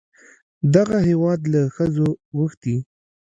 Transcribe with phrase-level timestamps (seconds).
[0.75, 2.07] دغه هېواد له ښځو
[2.37, 2.75] غوښتي